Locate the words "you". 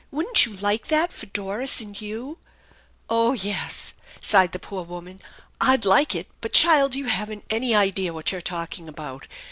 0.47-0.53, 2.01-2.39, 6.95-7.05, 8.31-8.39